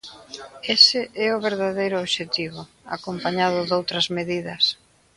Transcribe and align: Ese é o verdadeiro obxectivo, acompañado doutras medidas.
Ese 0.75 1.01
é 1.25 1.27
o 1.31 1.43
verdadeiro 1.47 1.97
obxectivo, 2.05 2.61
acompañado 2.95 3.59
doutras 3.69 4.05
medidas. 4.17 4.63